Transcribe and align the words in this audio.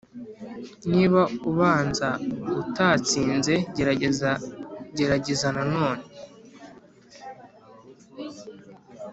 niba 0.91 1.21
ubanza 1.49 2.09
utatsinze, 2.61 3.53
gerageza, 3.75 4.31
gerageza 4.97 5.47
nanone. 5.55 6.03